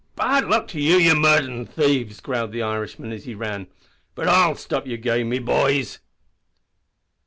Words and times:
"Bad 0.15 0.47
luck 0.47 0.67
to 0.69 0.79
you, 0.81 0.95
ye 0.97 1.13
murtherin' 1.13 1.67
thieves," 1.67 2.21
growled 2.21 2.51
the 2.53 2.63
Irishman, 2.63 3.11
as 3.11 3.25
he 3.25 3.35
ran, 3.35 3.67
"but 4.15 4.27
I'll 4.27 4.55
stop 4.55 4.87
yer 4.87 4.97
game, 4.97 5.29
me 5.29 5.37
boys!" 5.37 5.99